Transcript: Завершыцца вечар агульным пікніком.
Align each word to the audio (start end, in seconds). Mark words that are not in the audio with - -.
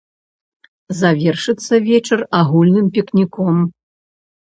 Завершыцца 1.01 1.73
вечар 1.91 2.19
агульным 2.41 2.91
пікніком. 2.99 3.57